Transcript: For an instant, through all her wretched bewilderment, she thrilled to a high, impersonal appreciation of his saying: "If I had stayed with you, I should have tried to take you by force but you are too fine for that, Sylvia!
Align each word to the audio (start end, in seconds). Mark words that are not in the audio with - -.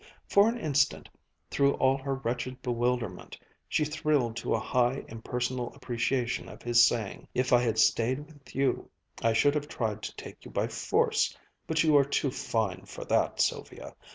For 0.27 0.49
an 0.49 0.57
instant, 0.57 1.09
through 1.51 1.75
all 1.75 1.95
her 1.95 2.15
wretched 2.15 2.63
bewilderment, 2.63 3.37
she 3.69 3.85
thrilled 3.85 4.35
to 4.37 4.55
a 4.55 4.59
high, 4.59 5.05
impersonal 5.07 5.71
appreciation 5.75 6.49
of 6.49 6.63
his 6.63 6.81
saying: 6.83 7.27
"If 7.35 7.53
I 7.53 7.61
had 7.61 7.77
stayed 7.77 8.25
with 8.25 8.55
you, 8.55 8.89
I 9.21 9.33
should 9.33 9.53
have 9.53 9.67
tried 9.67 10.01
to 10.01 10.15
take 10.15 10.43
you 10.43 10.49
by 10.49 10.69
force 10.69 11.37
but 11.67 11.83
you 11.83 11.95
are 11.97 12.03
too 12.03 12.31
fine 12.31 12.85
for 12.87 13.05
that, 13.05 13.39
Sylvia! 13.41 13.93